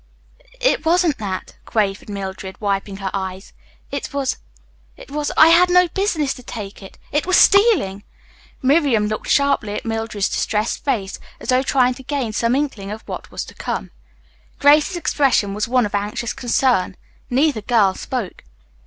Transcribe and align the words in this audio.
"It 0.59 0.83
wasn't 0.83 1.19
that," 1.19 1.57
quavered 1.63 2.09
Mildred, 2.09 2.59
wiping 2.59 2.97
her 2.97 3.11
eyes. 3.13 3.53
"It 3.91 4.11
was 4.11 4.37
it 4.97 5.11
was 5.11 5.31
I 5.37 5.49
had 5.49 5.69
no 5.69 5.87
business 5.89 6.33
to 6.33 6.41
take 6.41 6.81
it. 6.81 6.97
It 7.11 7.27
was 7.27 7.37
stealing!" 7.37 8.03
Miriam 8.63 9.05
looked 9.05 9.29
sharply 9.29 9.75
at 9.75 9.85
Mildred's 9.85 10.27
distressed 10.27 10.83
face, 10.83 11.19
as 11.39 11.49
though 11.49 11.61
trying 11.61 11.93
to 11.93 12.01
gain 12.03 12.33
some 12.33 12.55
inkling 12.55 12.89
of 12.89 13.03
what 13.07 13.29
was 13.29 13.45
to 13.45 13.53
come. 13.53 13.91
Grace's 14.57 14.95
expression 14.97 15.53
was 15.53 15.67
one 15.67 15.85
of 15.85 15.93
anxious 15.93 16.33
concern. 16.33 16.97
Neither 17.29 17.61
girl 17.61 17.93
spoke. 17.93 18.43